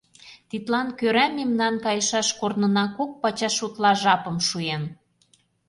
Тидлан 0.49 0.87
кӧра 0.99 1.25
мемнан 1.37 1.75
кайышаш 1.85 2.27
корнына 2.39 2.85
кок 2.97 3.11
пачаш 3.21 3.57
утла 3.65 3.91
жапым 4.01 4.37
шуен. 4.47 4.83